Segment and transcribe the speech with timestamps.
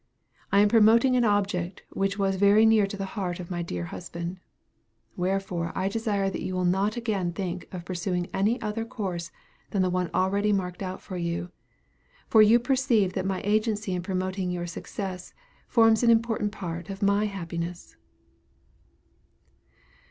[0.51, 4.39] I am promoting an object which was very near the heart of my dear husband.
[5.15, 9.31] Wherefore I desire that you will not again think of pursuing any other course
[9.69, 11.51] than the one already marked out for you;
[12.27, 15.35] for you perceive that my agency in promoting your success,
[15.67, 17.95] forms an important part of my happiness."